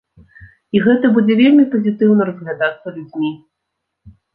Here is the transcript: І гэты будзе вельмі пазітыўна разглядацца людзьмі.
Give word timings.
І 0.77 0.81
гэты 0.85 1.11
будзе 1.19 1.37
вельмі 1.43 1.67
пазітыўна 1.75 2.21
разглядацца 2.33 2.87
людзьмі. 3.01 3.31